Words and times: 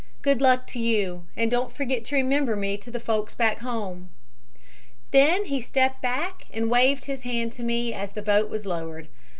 'Good 0.23 0.41
luck 0.41 0.65
to 0.65 0.79
you, 0.79 1.27
and 1.37 1.51
don't 1.51 1.71
forget 1.71 2.03
to 2.05 2.15
remember 2.15 2.55
me 2.55 2.75
to 2.75 2.89
the 2.89 2.99
folks 2.99 3.35
back 3.35 3.59
home.' 3.59 4.09
Then 5.11 5.45
he 5.45 5.61
stepped 5.61 6.01
back 6.01 6.47
and 6.51 6.71
waved 6.71 7.05
his 7.05 7.21
hand 7.21 7.51
to 7.51 7.63
me 7.63 7.93
as 7.93 8.13
the 8.13 8.23
boat 8.23 8.49
was 8.49 8.65
lowered. 8.65 9.09